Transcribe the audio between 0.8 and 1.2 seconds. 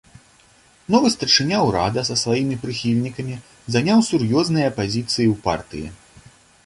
Новы